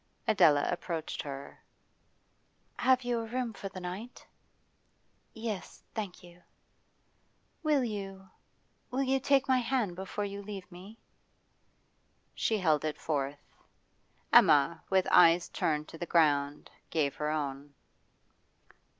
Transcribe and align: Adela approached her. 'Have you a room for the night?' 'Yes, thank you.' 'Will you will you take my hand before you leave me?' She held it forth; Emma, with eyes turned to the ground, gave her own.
Adela 0.27 0.67
approached 0.71 1.21
her. 1.21 1.63
'Have 2.79 3.03
you 3.03 3.19
a 3.19 3.27
room 3.27 3.53
for 3.53 3.69
the 3.69 3.79
night?' 3.79 4.25
'Yes, 5.31 5.83
thank 5.93 6.23
you.' 6.23 6.41
'Will 7.61 7.83
you 7.83 8.27
will 8.89 9.03
you 9.03 9.19
take 9.19 9.47
my 9.47 9.59
hand 9.59 9.95
before 9.95 10.25
you 10.25 10.41
leave 10.41 10.71
me?' 10.71 10.97
She 12.33 12.57
held 12.57 12.83
it 12.83 12.97
forth; 12.97 13.53
Emma, 14.33 14.81
with 14.89 15.05
eyes 15.11 15.49
turned 15.49 15.87
to 15.89 15.99
the 15.99 16.07
ground, 16.09 16.71
gave 16.89 17.17
her 17.17 17.29
own. 17.29 17.75